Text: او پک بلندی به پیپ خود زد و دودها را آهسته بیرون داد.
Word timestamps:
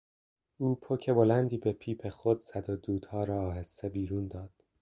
او 0.57 0.75
پک 0.75 1.11
بلندی 1.13 1.57
به 1.57 1.73
پیپ 1.73 2.09
خود 2.09 2.41
زد 2.41 2.69
و 2.69 2.75
دودها 2.75 3.23
را 3.23 3.41
آهسته 3.47 3.89
بیرون 3.89 4.27
داد. 4.27 4.51